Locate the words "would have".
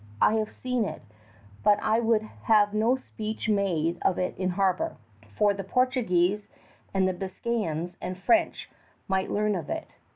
1.99-2.73